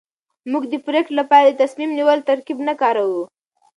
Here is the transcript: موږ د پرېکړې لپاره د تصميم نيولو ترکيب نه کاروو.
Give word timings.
موږ 0.51 0.63
د 0.69 0.75
پرېکړې 0.87 1.15
لپاره 1.19 1.47
د 1.49 1.55
تصميم 1.63 1.91
نيولو 1.97 2.27
ترکيب 2.29 2.57
نه 2.67 2.73
کاروو. 2.81 3.21